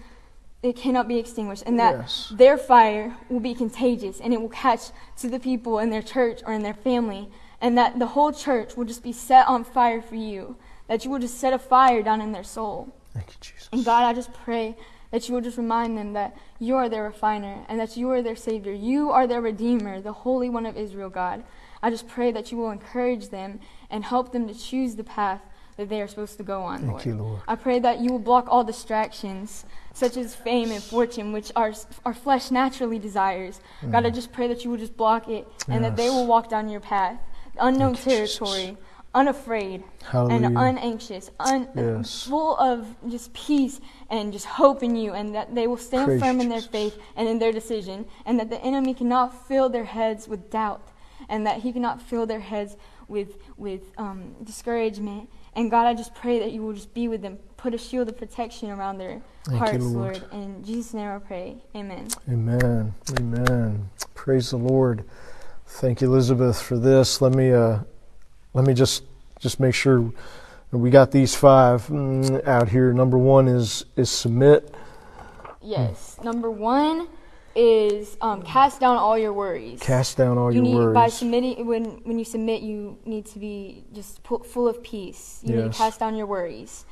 [0.62, 2.34] it cannot be extinguished and that Yes.
[2.36, 6.42] their fire will be contagious and it will catch to the people in their church
[6.46, 7.30] or in their family
[7.62, 10.58] and that the whole church will just be set on fire for you
[10.90, 13.70] that you will just set a fire down in their soul Thank you, Jesus.
[13.72, 14.76] and god i just pray
[15.12, 18.22] that you will just remind them that you are their refiner and that you are
[18.22, 21.44] their savior you are their redeemer the holy one of israel god
[21.84, 23.60] i just pray that you will encourage them
[23.92, 25.42] and help them to choose the path
[25.78, 27.42] that they are supposed to go on Thank lord you, Lord.
[27.48, 31.74] I pray that you will block all distractions, such as fame and fortune, which our,
[32.06, 33.60] our flesh naturally desires.
[33.92, 36.14] God, I just pray that you will just block it and that they Mm.
[36.16, 37.18] Will walk down your path,
[37.60, 38.38] unknown Thank you, Jesus.
[38.38, 38.78] territory,
[39.16, 40.46] unafraid Hallelujah.
[40.48, 42.24] and unanxious, un- Yes.
[42.28, 46.22] full of just peace and just hope in you, and that they will stand Praise
[46.22, 49.86] firm in their faith and in their decision, and that the enemy cannot fill their
[49.86, 50.82] heads with doubt,
[51.30, 55.30] and that he cannot fill their heads with with um, discouragement.
[55.56, 58.10] And God, I just pray that you will just be with them, put a shield
[58.10, 60.22] of protection around their Thank you, hearts, Lord.
[60.22, 60.34] Lord.
[60.34, 61.58] In Jesus' name I pray.
[61.76, 62.08] Amen.
[62.28, 62.94] Amen.
[63.20, 63.90] Amen.
[64.16, 65.04] Praise the Lord.
[65.68, 67.22] Thank you, Elizabeth, for this.
[67.22, 67.80] Let me uh,
[68.54, 69.04] let me just
[69.40, 70.12] just make sure
[70.72, 72.94] we got these five mm, out here.
[72.94, 74.74] Number one is is submit.
[75.62, 76.18] Yes.
[76.24, 77.08] Number one
[77.56, 79.80] is um, cast down all your worries.
[79.80, 80.94] Cast down all you your need worries.
[80.94, 85.56] by submitting when when you submit you need to be just full of peace you
[85.56, 85.78] need Yes.
[85.78, 86.86] to cast down your worries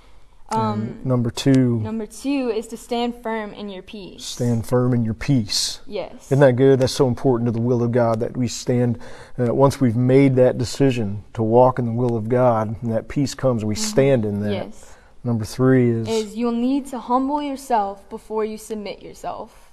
[0.54, 5.06] um, number two, number two is to stand firm in your peace stand firm in
[5.06, 5.80] your peace.
[5.88, 6.80] yes Isn't that good?
[6.82, 9.00] That's so important to the will of God that we stand.
[9.39, 13.08] Uh, once we've made that decision to walk in the will of God, and that
[13.08, 14.47] peace comes, we stand in that.
[14.52, 14.69] Mm-hmm.
[14.71, 19.71] yes Number three is, is you'll need to humble yourself before you submit yourself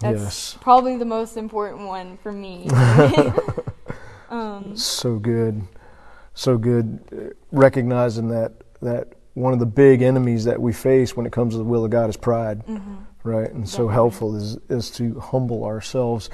[0.00, 0.58] that's Yes.
[0.60, 2.68] probably the most important one for me
[4.30, 5.62] um, so good,
[6.34, 7.00] so good.
[7.12, 11.54] uh, Recognizing that that one of the big enemies that we face when it comes
[11.54, 12.62] to the will of God is pride,
[13.24, 13.50] right?
[13.52, 16.28] And so helpful is is to humble ourselves,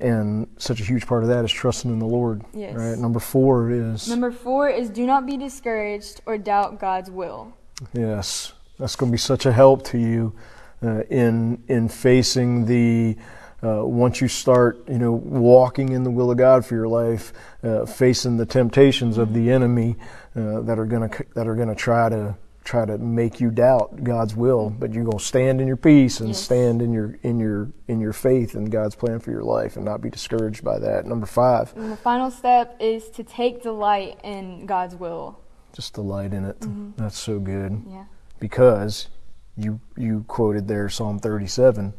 [0.00, 2.42] and such a huge part of that is trusting in the Lord.
[2.52, 2.74] Yes.
[2.74, 2.98] Right.
[2.98, 7.52] Number four is number four is do not be discouraged or doubt god's will
[7.92, 10.32] Yes, that's going to be such a help to you
[10.86, 13.16] uh, in in facing the.
[13.64, 17.32] Uh, once you start, you know, walking in the will of God for your life,
[17.64, 19.96] uh, facing the temptations of the enemy
[20.36, 24.04] uh, that are going to that are to try to try to make you doubt
[24.04, 26.38] God's will, but you're going to stand in your peace and Yes.
[26.42, 29.84] stand in your in your in your faith in God's plan for your life, and
[29.86, 31.06] not be discouraged by that.
[31.06, 35.40] Number five, and the final step is to take delight in god's will
[35.72, 36.56] just delight in it.
[36.98, 37.82] That's so good.
[37.88, 38.04] yeah
[38.38, 39.08] because
[39.56, 41.94] you you quoted there Psalm 37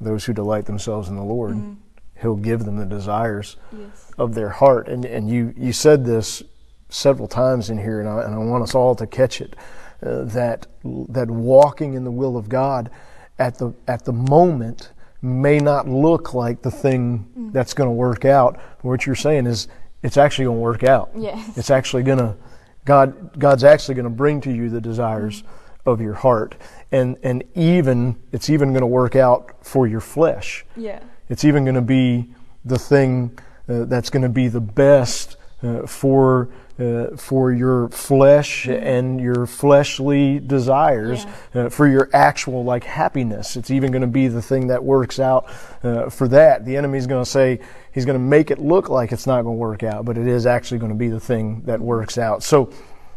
[0.00, 1.74] those who delight themselves in the Lord mm-hmm.
[2.20, 4.10] he'll give them the desires yes.
[4.18, 4.88] of their heart.
[4.88, 6.42] And and you you said this
[6.88, 9.56] several times in here and I, and I want us all to catch it
[10.02, 12.90] uh, that that walking in the will of God
[13.38, 14.90] at the at the moment
[15.22, 17.52] may not look like the thing mm.
[17.52, 18.60] that's going to work out.
[18.82, 19.68] What you're saying is
[20.02, 21.10] it's actually going to work out.
[21.16, 21.56] Yes.
[21.56, 22.36] it's actually going to
[22.84, 25.46] God God's actually going to bring to you the desires mm.
[25.86, 26.54] Of your heart
[26.92, 31.64] and and even it's even going to work out for your flesh yeah it's even
[31.64, 32.28] going to be
[32.64, 33.36] the thing
[33.68, 39.46] uh, that's going to be the best uh, for uh, for your flesh and your
[39.46, 43.56] fleshly desires, uh, for your actual like happiness.
[43.56, 45.48] It's even going to be the thing that works out
[45.84, 46.64] uh, for that.
[46.64, 47.60] The enemy's going to say
[47.92, 50.26] he's going to make it look like it's not going to work out, but it
[50.26, 52.42] is actually going to be the thing that works out.
[52.42, 52.70] So,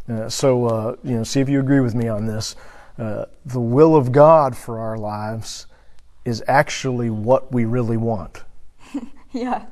[0.09, 2.55] uh, so uh, you know, see if you agree with me on this.
[2.97, 5.67] Uh, the will of God for our lives
[6.25, 8.43] is actually what we really want.
[9.31, 9.65] yeah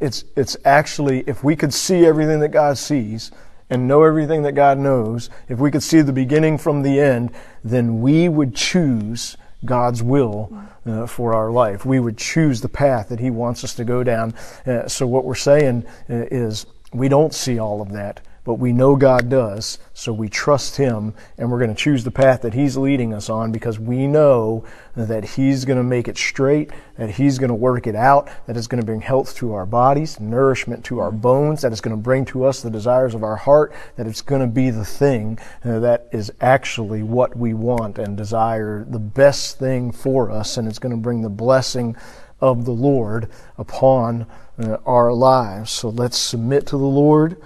[0.00, 3.30] It's it's actually if we could see everything that God sees
[3.68, 7.30] and know everything that God knows, if we could see the beginning from the end,
[7.62, 10.52] then we would choose God's will
[10.86, 11.84] uh, for our life.
[11.84, 14.34] We would choose the path that He wants us to go down.
[14.66, 18.72] Uh, so what we're saying uh, is we don't see all of that, but we
[18.72, 19.78] know God does.
[19.94, 23.30] So we trust Him, and we're going to choose the path that He's leading us
[23.30, 24.64] on because we know
[24.96, 28.56] that He's going to make it straight, that He's going to work it out, that
[28.56, 31.96] it's going to bring health to our bodies, nourishment to our bones, that it's going
[31.96, 34.84] to bring to us the desires of our heart, that it's going to be the
[34.84, 40.56] thing uh, that is actually what we want and desire, the best thing for us,
[40.56, 41.94] and it's going to bring the blessing
[42.40, 44.26] of the Lord upon
[44.58, 45.70] uh, our lives.
[45.70, 47.40] So let's submit to the Lord.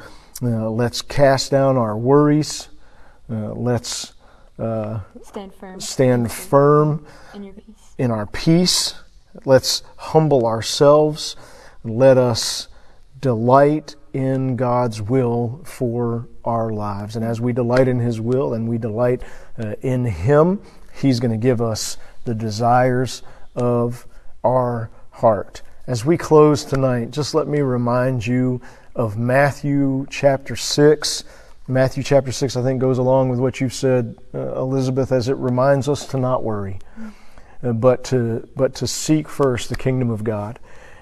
[0.45, 2.69] Uh, let's cast down our worries.
[3.31, 4.13] uh, let's
[4.59, 5.81] uh, Stand firm.
[5.81, 7.55] stand firm in your
[7.99, 8.95] in our peace.
[9.45, 11.35] Let's humble ourselves.
[11.83, 12.69] Let us
[13.21, 17.17] delight in God's will for our lives.
[17.17, 19.23] And as we delight in His will and we delight
[19.59, 20.61] uh, in Him,
[21.01, 23.23] He's going to give us the desires
[23.57, 24.07] of
[24.45, 25.63] our heart.
[25.87, 28.61] As we close tonight, just let me remind you
[28.95, 31.25] of Matthew chapter 6.
[31.67, 35.37] Matthew chapter 6, I think, goes along with what you've said, uh, Elizabeth, as it
[35.37, 36.79] reminds us to not worry,
[37.63, 40.61] uh, but, to, but to seek first the kingdom of God.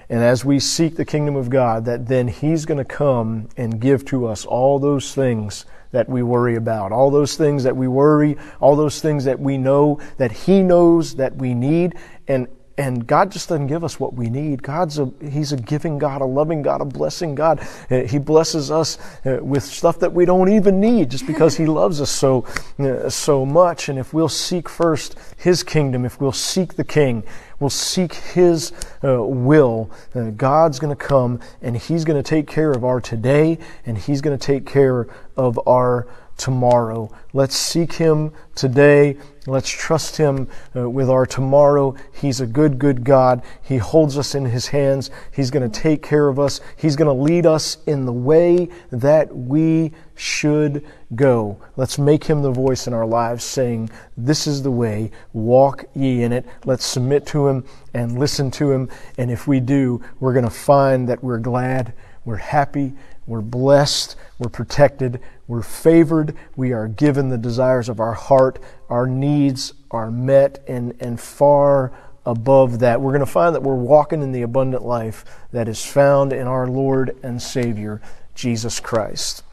[0.09, 3.79] And as we seek the kingdom of God, that then He's going to come and
[3.79, 7.87] give to us all those things that we worry about, all those things that we
[7.87, 11.95] worry, all those things that we know that He knows that we need.
[12.27, 14.63] And and God just doesn't give us what we need.
[14.63, 17.59] God's a He's a giving God, a loving God, a blessing God.
[17.91, 21.65] Uh, He blesses us uh, with stuff that we don't even need, just because He
[21.65, 22.45] loves us so
[22.79, 23.89] uh, so much.
[23.89, 27.23] And if we'll seek first His kingdom, if we'll seek the King,
[27.59, 28.71] we'll seek His
[29.03, 29.91] will,
[30.37, 34.21] God's going to come and He's going to take care of our today, and He's
[34.21, 35.07] going to take care
[35.37, 36.07] of our
[36.43, 37.09] tomorrow.
[37.31, 39.15] Let's seek Him today.
[39.47, 41.95] Let's trust Him uh, with our tomorrow.
[42.11, 43.41] He's a good, good God.
[43.61, 45.09] He holds us in His hands.
[45.31, 46.59] He's going to take care of us.
[46.75, 51.61] He's going to lead us in the way that we should go.
[51.77, 55.11] Let's make Him the voice in our lives saying, This is the way.
[55.31, 56.45] Walk ye in it.
[56.65, 58.89] Let's submit to Him and listen to Him.
[59.17, 61.93] And if we do, we're going to find that we're glad,
[62.25, 62.91] we're happy,
[63.25, 68.59] we're blessed, we're protected, we're favored, we are given the desires of our heart,
[68.89, 71.91] our needs are met, and, and far
[72.25, 73.01] above that.
[73.01, 76.47] We're going to find that we're walking in the abundant life that is found in
[76.47, 78.01] our Lord and Savior,
[78.35, 79.43] Jesus Christ.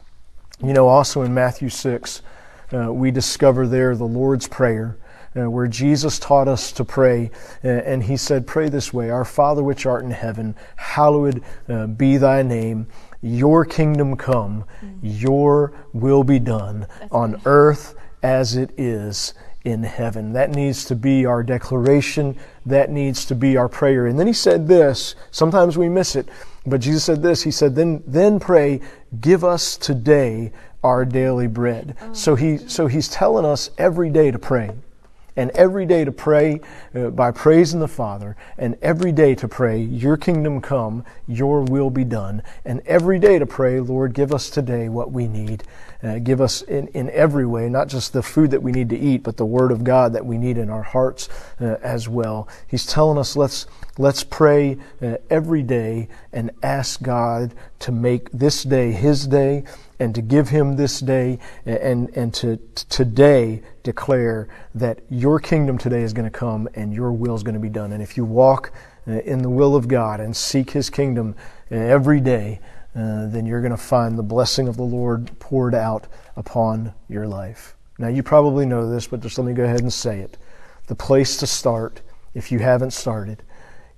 [0.63, 2.21] You know, also in Matthew 6,
[2.73, 4.97] uh, we discover there the Lord's Prayer.
[5.33, 7.31] Uh, where Jesus taught us to pray,
[7.63, 11.87] uh, and he said, Pray this way Our Father which art in heaven, hallowed uh,
[11.87, 12.87] be thy name.
[13.21, 14.65] Your kingdom come,
[15.01, 20.33] your will be done on earth as it is in heaven.
[20.33, 22.37] That needs to be our declaration.
[22.65, 24.07] That needs to be our prayer.
[24.07, 26.29] And then he said this, sometimes we miss it,
[26.65, 27.43] but Jesus said this.
[27.43, 28.81] He said, then, then pray,
[29.19, 30.51] give us today
[30.83, 31.95] our daily bread.
[32.01, 34.71] Oh, so he, so he's telling us every day to pray
[35.35, 36.61] and every day to pray
[36.95, 41.89] uh, by praising the Father, and every day to pray, Your kingdom come, Your will
[41.89, 45.63] be done, and every day to pray, Lord, give us today what we need.
[46.03, 48.97] Uh, give us in, in every way, not just the food that we need to
[48.97, 52.47] eat, but the Word of God that we need in our hearts uh, as well.
[52.67, 58.63] He's telling us let's let's pray uh, every day and ask God to make this
[58.63, 59.63] day His day
[60.01, 65.77] and to give him this day and, and to, to today declare that your kingdom
[65.77, 67.91] today is going to come and your will is going to be done.
[67.93, 68.73] And if you walk
[69.07, 71.35] uh, in the will of God and seek his kingdom
[71.71, 72.59] uh, every day,
[72.95, 77.27] uh, then you're going to find the blessing of the Lord poured out upon your
[77.27, 77.75] life.
[77.97, 80.37] Now, you probably know this, but just let me go ahead and say it.
[80.87, 82.01] The place to start,
[82.33, 83.43] if you haven't started,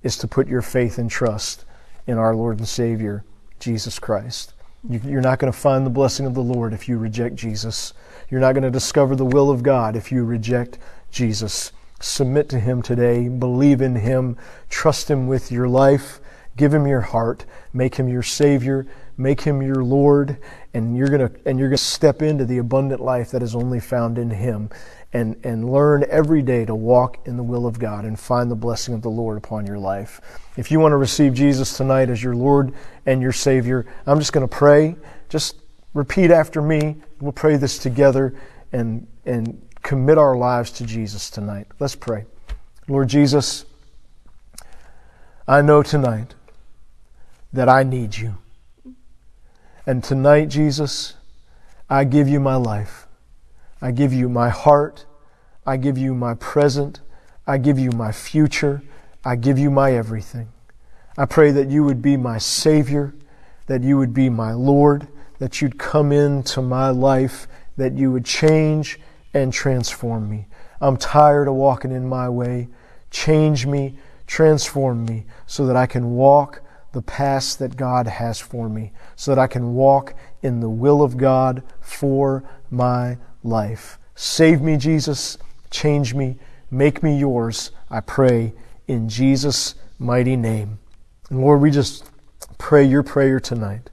[0.02, 1.64] is to put your faith and trust
[2.06, 3.24] in our Lord and Savior,
[3.58, 4.52] Jesus Christ.
[4.88, 7.94] You're not going to find the blessing of the Lord if you reject Jesus.
[8.30, 10.78] You're not going to discover the will of God if you reject
[11.10, 11.72] Jesus.
[12.00, 13.28] Submit to Him today.
[13.28, 14.36] Believe in Him.
[14.68, 16.20] Trust Him with your life.
[16.56, 17.44] Give Him your heart.
[17.72, 18.86] Make Him your Savior.
[19.16, 20.38] Make Him your Lord.
[20.72, 23.54] And you're going to, and you're going to step into the abundant life that is
[23.54, 24.70] only found in Him.
[25.12, 28.56] And, and learn every day to walk in the will of God and find the
[28.56, 30.20] blessing of the Lord upon your life.
[30.56, 32.74] If you want to receive Jesus tonight as your Lord
[33.06, 34.96] and your Savior, I'm just going to pray.
[35.28, 35.60] Just
[35.92, 36.96] repeat after me.
[37.20, 38.34] We'll pray this together
[38.72, 41.68] and, and commit our lives to Jesus tonight.
[41.78, 42.24] Let's pray.
[42.88, 43.66] Lord Jesus,
[45.46, 46.34] I know tonight
[47.54, 48.36] that I need you.
[49.86, 51.14] And tonight, Jesus,
[51.88, 53.06] I give you my life.
[53.80, 55.06] I give you my heart.
[55.64, 57.00] I give you my present.
[57.46, 58.82] I give you my future.
[59.24, 60.48] I give you my everything.
[61.16, 63.14] I pray that you would be my Savior,
[63.66, 65.06] that you would be my Lord,
[65.38, 68.98] that you'd come into my life, that you would change
[69.32, 70.48] and transform me.
[70.80, 72.68] I'm tired of walking in my way.
[73.12, 76.63] Change me, transform me, so that I can walk
[76.94, 81.02] the path that God has for me, so that I can walk in the will
[81.02, 83.98] of God for my life.
[84.14, 85.36] Save me, Jesus.
[85.70, 86.38] Change me.
[86.70, 88.54] Make me yours, I pray,
[88.88, 90.78] in Jesus' mighty name.
[91.30, 92.10] And Lord, we just
[92.58, 93.90] pray your prayer tonight.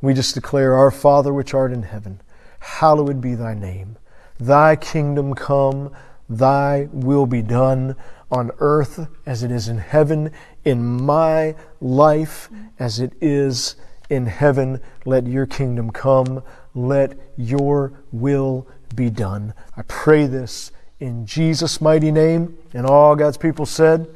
[0.00, 2.20] We just declare, Our Father which art in heaven,
[2.60, 3.96] hallowed be thy name.
[4.40, 5.92] Thy kingdom come,
[6.28, 7.96] thy will be done
[8.30, 10.32] on earth as it is in heaven,
[10.64, 12.48] in my life
[12.78, 13.76] as it is
[14.10, 14.80] in heaven.
[15.04, 16.42] Let your kingdom come.
[16.74, 19.54] Let your will be done.
[19.76, 22.58] I pray this in Jesus' mighty name.
[22.74, 24.06] And all God's people said,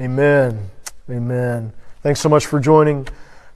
[0.00, 0.70] Amen.
[1.10, 1.72] Amen.
[2.02, 3.08] Thanks so much for joining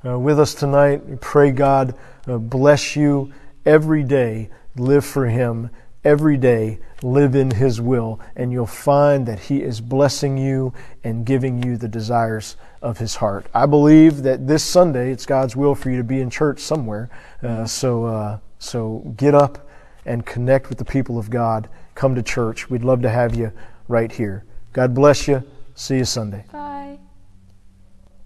[0.04, 1.06] uh, with us tonight.
[1.06, 1.94] We pray God
[2.26, 3.32] uh, bless you
[3.64, 4.50] every day.
[4.76, 5.70] Live for Him
[6.04, 6.78] every day.
[7.02, 10.72] Live in His will, and you'll find that He is blessing you
[11.02, 13.46] and giving you the desires of His heart.
[13.54, 17.10] I believe that this Sunday it's God's will for you to be in church somewhere.
[17.42, 19.68] Uh, so, uh, so get up
[20.06, 21.68] and connect with the people of God.
[21.94, 22.70] Come to church.
[22.70, 23.52] We'd love to have you
[23.88, 24.44] right here.
[24.72, 25.42] God bless you.
[25.74, 26.44] See you Sunday.
[26.52, 26.98] Bye.